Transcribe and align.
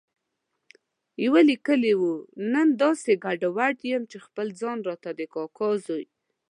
يوه 1.23 1.41
ليکلي 1.49 1.93
و، 1.99 2.03
نن 2.51 2.67
داسې 2.83 3.11
ګډوډ 3.25 3.77
یم 3.91 4.03
چې 4.11 4.17
خپل 4.25 4.47
ځان 4.61 4.77
راته 4.89 5.09
د 5.17 5.21
کاکا 5.33 5.69
زوی 5.85 6.05